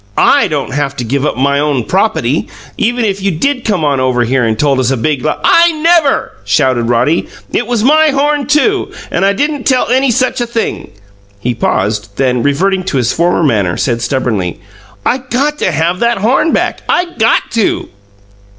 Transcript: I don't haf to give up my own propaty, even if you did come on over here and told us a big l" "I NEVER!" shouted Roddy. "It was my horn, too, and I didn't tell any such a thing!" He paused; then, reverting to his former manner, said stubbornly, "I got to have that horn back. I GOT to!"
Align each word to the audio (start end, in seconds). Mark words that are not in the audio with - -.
I 0.17 0.47
don't 0.47 0.73
haf 0.73 0.95
to 0.95 1.03
give 1.03 1.27
up 1.27 1.37
my 1.37 1.59
own 1.59 1.83
propaty, 1.83 2.47
even 2.75 3.05
if 3.05 3.21
you 3.21 3.29
did 3.29 3.63
come 3.63 3.85
on 3.85 3.99
over 3.99 4.23
here 4.23 4.43
and 4.43 4.57
told 4.57 4.79
us 4.79 4.89
a 4.89 4.97
big 4.97 5.23
l" 5.23 5.39
"I 5.43 5.71
NEVER!" 5.73 6.31
shouted 6.43 6.89
Roddy. 6.89 7.27
"It 7.53 7.67
was 7.67 7.83
my 7.83 8.09
horn, 8.09 8.47
too, 8.47 8.91
and 9.11 9.23
I 9.23 9.33
didn't 9.33 9.65
tell 9.65 9.89
any 9.89 10.09
such 10.09 10.41
a 10.41 10.47
thing!" 10.47 10.89
He 11.39 11.53
paused; 11.53 12.17
then, 12.17 12.41
reverting 12.41 12.83
to 12.85 12.97
his 12.97 13.13
former 13.13 13.43
manner, 13.43 13.77
said 13.77 14.01
stubbornly, 14.01 14.59
"I 15.05 15.19
got 15.19 15.59
to 15.59 15.71
have 15.71 15.99
that 15.99 16.17
horn 16.17 16.51
back. 16.51 16.81
I 16.89 17.05
GOT 17.19 17.41
to!" 17.51 17.89